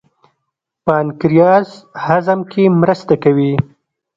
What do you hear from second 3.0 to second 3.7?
کوي.